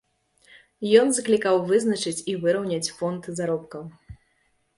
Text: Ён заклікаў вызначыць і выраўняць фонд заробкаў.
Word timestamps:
Ён 1.01 1.07
заклікаў 1.17 1.55
вызначыць 1.73 2.25
і 2.33 2.35
выраўняць 2.47 2.93
фонд 3.01 3.23
заробкаў. 3.43 3.83